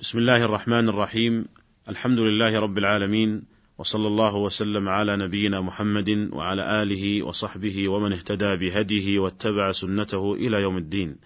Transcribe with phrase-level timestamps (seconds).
[0.00, 1.44] بسم الله الرحمن الرحيم
[1.88, 3.42] الحمد لله رب العالمين
[3.78, 10.62] وصلى الله وسلم على نبينا محمد وعلى آله وصحبه ومن اهتدى بهديه واتبع سنته إلى
[10.62, 11.16] يوم الدين.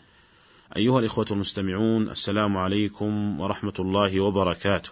[0.76, 4.90] أيها الإخوة المستمعون السلام عليكم ورحمة الله وبركاته.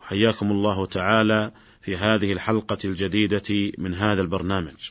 [0.00, 1.52] وحياكم الله تعالى
[1.82, 4.90] في هذه الحلقة الجديدة من هذا البرنامج.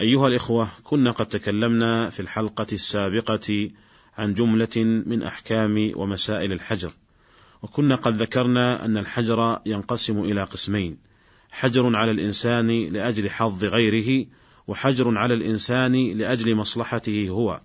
[0.00, 3.70] أيها الإخوة كنا قد تكلمنا في الحلقة السابقة
[4.18, 6.92] عن جملة من أحكام ومسائل الحجر.
[7.62, 10.98] وكنا قد ذكرنا أن الحجر ينقسم إلى قسمين.
[11.50, 14.26] حجر على الإنسان لأجل حظ غيره
[14.66, 17.60] وحجر على الإنسان لأجل مصلحته هو.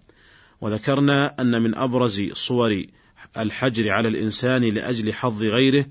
[0.61, 2.83] وذكرنا أن من أبرز صور
[3.37, 5.85] الحجر على الإنسان لأجل حظ غيره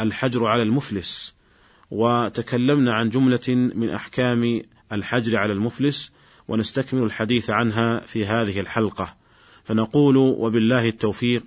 [0.00, 1.34] الحجر على المفلس.
[1.90, 6.12] وتكلمنا عن جملة من أحكام الحجر على المفلس
[6.48, 9.16] ونستكمل الحديث عنها في هذه الحلقة.
[9.64, 11.44] فنقول وبالله التوفيق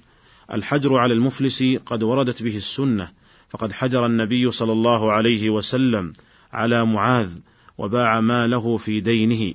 [0.51, 3.11] الحجر على المفلس قد وردت به السنة
[3.49, 6.13] فقد حجر النبي صلى الله عليه وسلم
[6.53, 7.31] على معاذ
[7.77, 9.53] وباع ماله في دينه.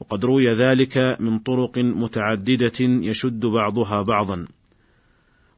[0.00, 4.46] وقد روي ذلك من طرق متعددة يشد بعضها بعضا.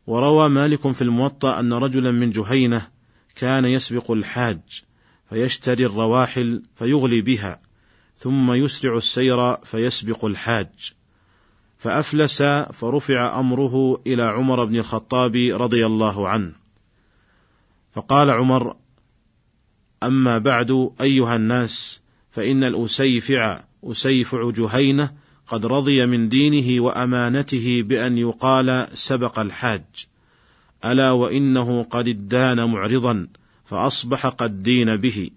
[0.06, 2.87] وروى مالك في الموطأ أن رجلا من جهينة
[3.37, 4.61] كان يسبق الحاج
[5.31, 7.61] فيشتري الرواحل فيغلي بها
[8.19, 11.00] ثم يسرع السير فيسبق الحاج.
[11.81, 12.42] فأفلس
[12.73, 16.53] فرفع أمره إلى عمر بن الخطاب رضي الله عنه.
[17.92, 18.77] فقال عمر
[20.03, 22.00] أما بعد أيها الناس
[22.31, 25.12] فإن الأسيفع أسيفع جهينة
[25.47, 29.84] قد رضي من دينه وأمانته بأن يقال سبق الحاج.
[30.84, 33.28] ألا وإنه قد ادان معرضا
[33.65, 35.31] فأصبح قد دين به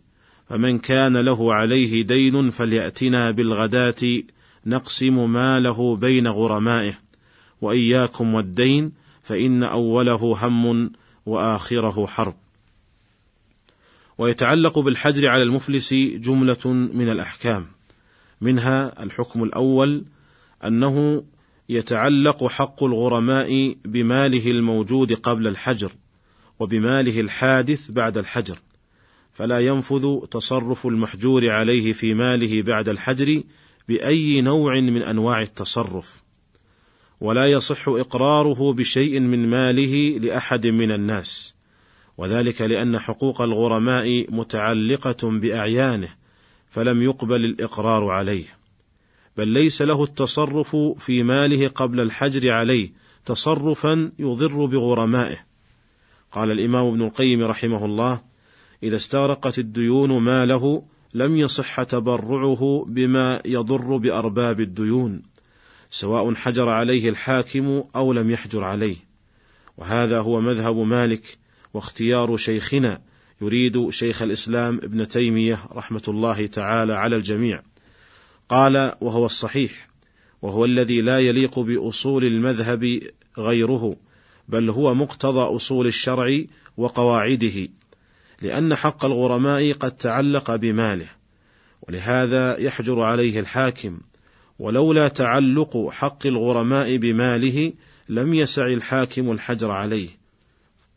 [0.49, 4.23] فمن كان له عليه دين فليأتنا بالغداة
[4.65, 6.93] نقسم ماله بين غرمائه
[7.61, 8.91] وإياكم والدين
[9.23, 10.91] فإن أوله هم
[11.25, 12.35] وآخره حرب.
[14.17, 17.65] ويتعلق بالحجر على المفلس جملة من الأحكام.
[18.41, 20.05] منها الحكم الأول
[20.65, 21.23] أنه
[21.69, 25.91] يتعلق حق الغرماء بماله الموجود قبل الحجر
[26.59, 28.57] وبماله الحادث بعد الحجر
[29.33, 33.43] فلا ينفذ تصرف المحجور عليه في ماله بعد الحجر
[33.87, 36.23] بأي نوع من أنواع التصرف
[37.21, 41.53] ولا يصح إقراره بشيء من ماله لأحد من الناس
[42.17, 46.15] وذلك لأن حقوق الغرماء متعلقة بأعيانه
[46.69, 48.45] فلم يقبل الإقرار عليه
[49.37, 52.91] بل ليس له التصرف في ماله قبل الحجر عليه
[53.25, 55.45] تصرفا يضر بغرمائه.
[56.31, 58.21] قال الإمام ابن القيم رحمه الله
[58.83, 60.83] إذا استغرقت الديون ماله
[61.13, 65.21] لم يصح تبرعه بما يضر بأرباب الديون
[65.89, 68.95] سواء حجر عليه الحاكم أو لم يحجر عليه.
[69.77, 71.37] وهذا هو مذهب مالك
[71.73, 73.01] واختيار شيخنا
[73.41, 77.61] يريد شيخ الإسلام ابن تيمية رحمة الله تعالى على الجميع.
[78.49, 79.89] قال وهو الصحيح
[80.41, 83.01] وهو الذي لا يليق بأصول المذهب
[83.37, 83.95] غيره
[84.49, 86.43] بل هو مقتضى أصول الشرع
[86.77, 87.67] وقواعده.
[88.43, 91.07] لأن حق الغرماء قد تعلق بماله
[91.81, 93.99] ولهذا يحجر عليه الحاكم
[94.59, 97.73] ولولا تعلق حق الغرماء بماله
[98.09, 100.09] لم يسع الحاكم الحجر عليه.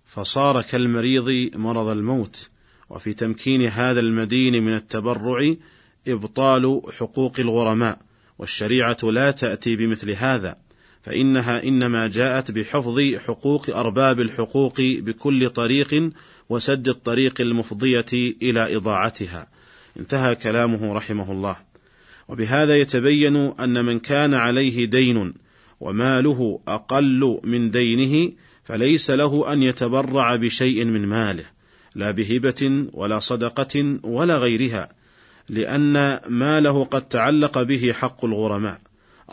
[0.05, 2.49] فصار كالمريض مرض الموت
[2.91, 5.55] وفي تمكين هذا المدين من التبرع
[6.09, 7.99] إبطال حقوق الغرماء
[8.39, 10.57] والشريعة لا تأتي بمثل هذا
[11.03, 16.11] فإنها إنما جاءت بحفظ حقوق أرباب الحقوق بكل طريق
[16.49, 18.07] وسد الطريق المفضية
[18.43, 19.49] إلى إضاعتها.
[20.01, 21.57] انتهى كلامه رحمه الله.
[22.29, 25.35] وبهذا يتبين أن من كان عليه دين
[25.81, 28.33] وماله أقل من دينه
[28.65, 31.45] فليس له أن يتبرع بشيء من ماله
[31.95, 34.89] لا بهبة ولا صدقة ولا غيرها
[35.49, 38.81] لأن ماله قد تعلق به حق الغرماء.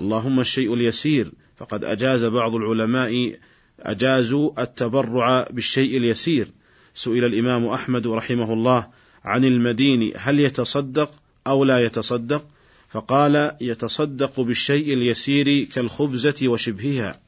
[0.01, 3.35] اللهم الشيء اليسير فقد أجاز بعض العلماء
[3.80, 6.51] أجازوا التبرع بالشيء اليسير.
[6.95, 8.88] سئل الإمام أحمد رحمه الله
[9.24, 11.12] عن المدين هل يتصدق
[11.48, 12.45] أو لا يتصدق؟
[12.90, 17.19] فقال يتصدق بالشيء اليسير كالخبزة وشبهها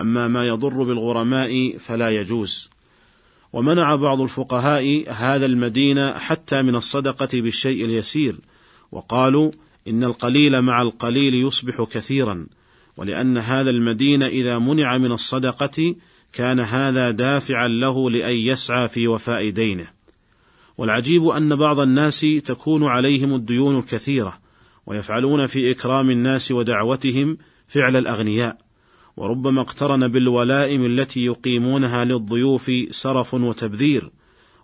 [0.00, 2.70] أما ما يضر بالغرماء فلا يجوز.
[3.52, 8.36] ومنع بعض الفقهاء هذا المدين حتى من الصدقة بالشيء اليسير
[8.92, 9.50] وقالوا
[9.88, 12.46] إن القليل مع القليل يصبح كثيرا
[12.96, 15.94] ولأن هذا المدين إذا منع من الصدقة
[16.32, 19.88] كان هذا دافعا له لأن يسعى في وفاء دينه.
[20.78, 24.38] والعجيب أن بعض الناس تكون عليهم الديون الكثيرة
[24.86, 27.38] ويفعلون في إكرام الناس ودعوتهم
[27.68, 28.58] فعل الأغنياء
[29.16, 34.10] وربما اقترن بالولائم التي يقيمونها للضيوف سرف وتبذير.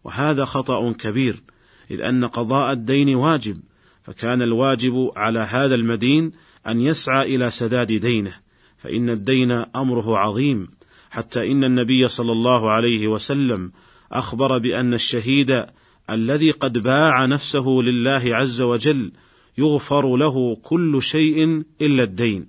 [0.04, 1.42] وهذا خطأ كبير
[1.90, 3.60] إذ أن قضاء الدين واجب
[4.02, 6.32] فكان الواجب على هذا المدين
[6.66, 8.34] أن يسعى إلى سداد دينه
[8.78, 10.68] فإن الدين أمره عظيم.
[11.10, 13.72] حتى إن النبي صلى الله عليه وسلم
[14.12, 15.66] أخبر بأن الشهيد
[16.10, 19.12] الذي قد باع نفسه لله عز وجل
[19.58, 22.48] يغفر له كل شيء إلا الدين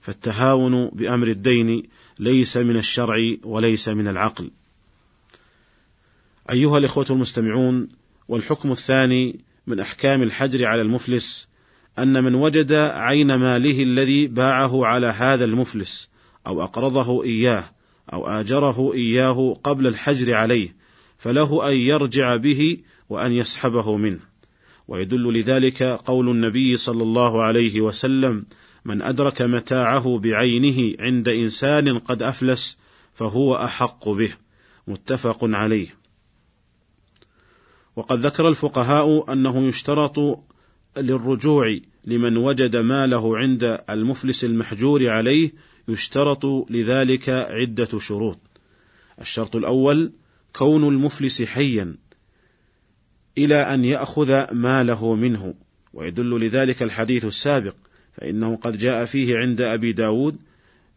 [0.00, 1.82] فالتهاون بأمر الدين
[2.18, 4.50] ليس من الشرع وليس من العقل.
[6.50, 7.88] أيها الإخوة المستمعون
[8.28, 11.48] والحكم الثاني من أحكام الحجر على المفلس
[11.98, 16.08] أن من وجد عين ماله الذي باعه على هذا المفلس
[16.46, 17.64] أو أقرضه إياه
[18.12, 20.76] أو آجره إياه قبل الحجر عليه
[21.18, 22.78] فله أن يرجع به
[23.08, 24.20] وأن يسحبه منه.
[24.88, 28.46] ويدل لذلك قول النبي صلى الله عليه وسلم
[28.84, 32.78] من أدرك متاعه بعينه عند إنسان قد أفلس
[33.12, 34.32] فهو أحق به.
[34.86, 35.98] متفق عليه.
[37.96, 40.44] وقد ذكر الفقهاء أنه يشترط
[40.96, 45.52] للرجوع لمن وجد ماله عند المفلس المحجور عليه
[45.88, 48.38] يشترط لذلك عدة شروط.
[49.20, 50.12] الشرط الأول
[50.52, 51.94] كون المفلس حيا
[53.38, 55.54] إلى أن يأخذ ماله منه،
[55.94, 57.74] ويدل لذلك الحديث السابق،
[58.12, 60.36] فإنه قد جاء فيه عند أبي داود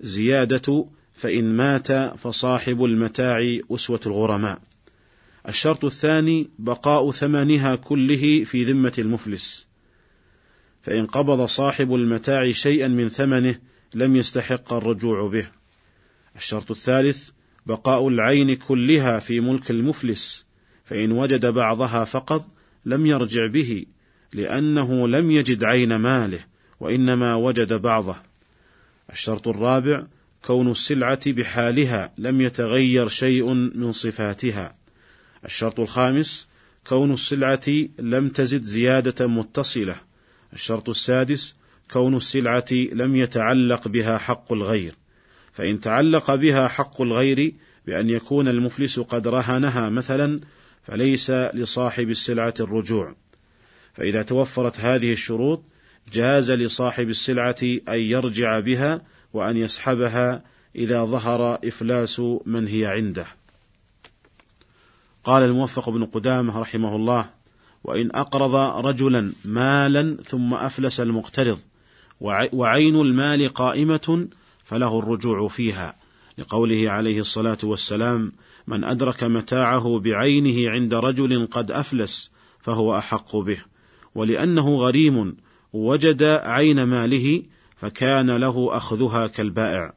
[0.01, 4.61] زيادة فإن مات فصاحب المتاع أسوة الغرماء.
[5.47, 9.67] الشرط الثاني بقاء ثمنها كله في ذمة المفلس،
[10.81, 13.59] فإن قبض صاحب المتاع شيئا من ثمنه
[13.95, 15.47] لم يستحق الرجوع به.
[16.35, 17.29] الشرط الثالث
[17.65, 20.45] بقاء العين كلها في ملك المفلس،
[20.85, 22.47] فإن وجد بعضها فقط
[22.85, 23.85] لم يرجع به،
[24.33, 26.45] لأنه لم يجد عين ماله،
[26.79, 28.15] وإنما وجد بعضه.
[29.11, 30.03] الشرط الرابع
[30.45, 34.75] كون السلعة بحالها لم يتغير شيء من صفاتها.
[35.45, 36.47] الشرط الخامس
[36.87, 37.61] كون السلعة
[37.99, 39.95] لم تزد زيادة متصلة.
[40.53, 41.55] الشرط السادس
[41.93, 44.95] كون السلعة لم يتعلق بها حق الغير،
[45.53, 47.53] فإن تعلق بها حق الغير
[47.85, 50.39] بأن يكون المفلس قد رهنها مثلا
[50.83, 53.15] فليس لصاحب السلعة الرجوع،
[53.93, 55.63] فإذا توفرت هذه الشروط
[56.13, 59.01] جاز لصاحب السلعة أن يرجع بها
[59.33, 60.43] وأن يسحبها
[60.75, 63.27] إذا ظهر إفلاس من هي عنده.
[65.23, 67.29] قال الموفق بن قدامة رحمه الله:
[67.83, 68.55] وإن أقرض
[68.85, 71.59] رجلا مالا ثم أفلس المقترض
[72.53, 74.27] وعين المال قائمة
[74.63, 75.95] فله الرجوع فيها.
[76.37, 78.31] لقوله عليه الصلاة والسلام
[78.67, 83.57] من أدرك متاعه بعينه عند رجل قد أفلس فهو أحق به.
[84.15, 85.37] ولأنه غريم
[85.73, 87.43] وجد عين ماله
[87.77, 89.93] فكان له أخذها كالبائع.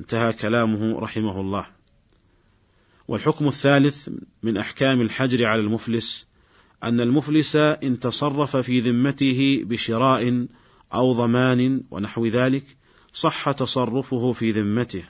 [0.00, 1.66] انتهى كلامه رحمه الله.
[3.08, 4.08] والحكم الثالث
[4.42, 6.26] من أحكام الحجر على المفلس
[6.84, 10.46] أن المفلس إن تصرف في ذمته بشراء
[10.94, 12.64] أو ضمان ونحو ذلك
[13.12, 15.04] صح تصرفه في ذمته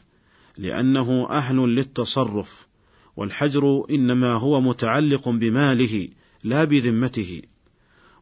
[0.58, 2.67] لأنه أهل للتصرف
[3.17, 6.08] والحجر إنما هو متعلق بماله
[6.44, 7.43] لا بذمته.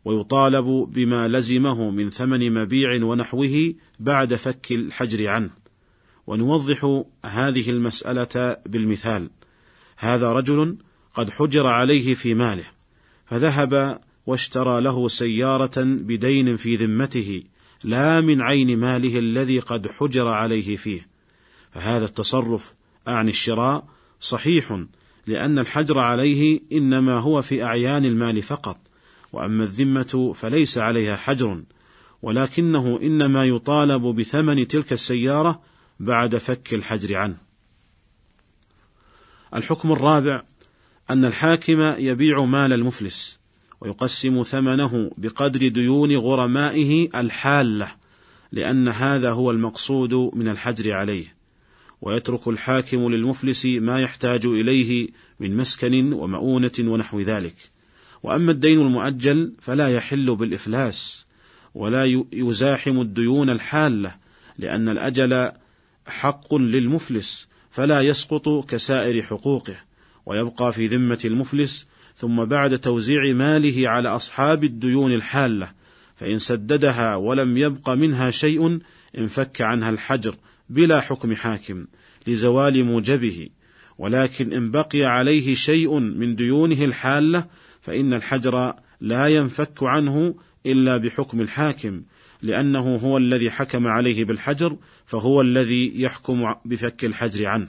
[0.05, 5.51] ويطالب بما لزمه من ثمن مبيع ونحوه بعد فك الحجر عنه.
[6.27, 9.31] ونوضح هذه المسألة بالمثال.
[9.97, 10.77] هذا رجل
[11.15, 12.65] قد حجر عليه في ماله
[13.27, 17.43] فذهب واشترى له سيارة بدين في ذمته
[17.85, 21.09] لا من عين ماله الذي قد حجر عليه فيه
[21.73, 22.75] فهذا التصرف
[23.09, 23.89] أعني الشراء
[24.21, 24.85] صحيح
[25.27, 28.77] لأن الحجر عليه إنما هو في أعيان المال فقط
[29.33, 31.63] وأما الذمة فليس عليها حجر
[32.23, 35.63] ولكنه إنما يطالب بثمن تلك السيارة
[36.01, 37.37] بعد فك الحجر عنه.
[39.55, 40.43] الحكم الرابع
[41.11, 43.40] أن الحاكم يبيع مال المفلس
[43.81, 47.93] ويقسم ثمنه بقدر ديون غرمائه الحالة
[48.53, 51.35] لأن هذا هو المقصود من الحجر عليه.
[52.03, 55.09] ويترك الحاكم للمفلس ما يحتاج إليه
[55.41, 57.55] من مسكن ومؤونة ونحو ذلك.
[58.23, 61.27] وأما الدين المؤجل فلا يحل بالإفلاس
[61.75, 64.15] ولا يزاحم الديون الحالة
[64.59, 65.53] لأن الأجل
[66.07, 69.77] حق للمفلس فلا يسقط كسائر حقوقه.
[70.27, 71.87] ويبقى في ذمة المفلس
[72.21, 75.73] ثم بعد توزيع ماله على أصحاب الديون الحالة
[76.17, 78.81] فإن سددها ولم يبق منها شيء
[79.19, 80.35] انفك عنها الحجر
[80.71, 81.87] بلا حكم حاكم
[82.27, 83.49] لزوال موجبه.
[83.99, 87.47] ولكن إن بقي عليه شيء من ديونه الحالة
[87.81, 90.35] فإن الحجر لا ينفك عنه
[90.67, 92.03] إلا بحكم الحاكم
[92.43, 97.69] لأنه هو الذي حكم عليه بالحجر فهو الذي يحكم بفك الحجر عنه.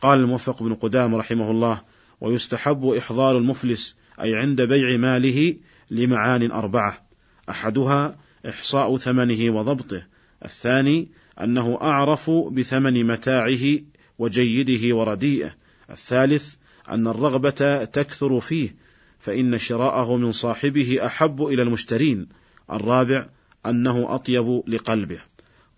[0.00, 1.89] قال الموفق بن قدام رحمه الله
[2.20, 5.56] ويستحب إحضار المفلس أي عند بيع ماله
[5.90, 7.06] لمعان أربعة.
[7.50, 10.06] أحدها إحصاء ثمنه وضبطه.
[10.44, 11.08] الثاني
[11.40, 13.78] أنه أعرف بثمن متاعه
[14.18, 15.50] وجيده ورديئه.
[15.90, 16.54] الثالث
[16.88, 18.74] أن الرغبة تكثر فيه
[19.18, 22.28] فإن شراءه من صاحبه أحب إلى المشترين.
[22.72, 23.28] الرابع
[23.66, 25.18] أنه أطيب لقلبه.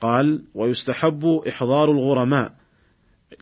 [0.00, 2.54] قال ويستحب إحضار الغرماء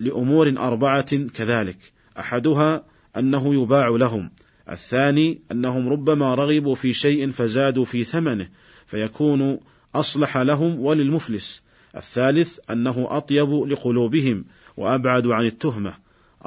[0.00, 2.00] لأمور أربعة كذلك.
[2.20, 2.84] أحدها
[3.16, 4.30] أنه يباع لهم
[4.70, 8.48] الثاني أنهم ربما رغبوا في شيء فزادوا في ثمنه
[8.86, 9.60] فيكون
[9.94, 11.62] أصلح لهم وللمفلس
[11.96, 14.44] الثالث أنه أطيب لقلوبهم
[14.76, 15.92] وأبعد عن التهمة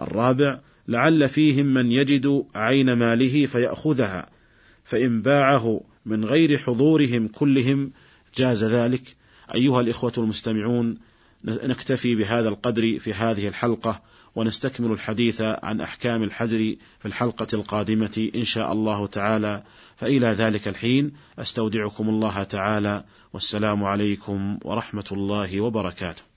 [0.02, 4.30] الرابع لعل فيهم من يجد عين ماله فيأخذها
[4.84, 7.92] فإن باعه من غير حضورهم كلهم
[8.36, 9.16] جاز ذلك.
[9.56, 10.98] أيها الإخوة المستمعون
[11.46, 14.02] نكتفي بهذا القدر في هذه الحلقة
[14.36, 19.64] ونستكمل الحديث عن أحكام الحجر في الحلقة القادمة إن شاء الله تعالى.
[19.96, 26.33] فإلى ذلك الحين أستودعكم الله تعالى والسلام عليكم ورحمة الله وبركاته.